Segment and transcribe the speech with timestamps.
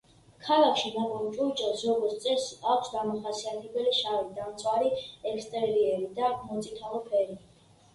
[0.45, 4.93] ქალაქში ნაპოვნ ჭურჭელს, როგორც წესი, აქვს დამახასიათებელი შავი, დამწვარი
[5.35, 7.43] ექსტერიერი და მოწითალო ფერი.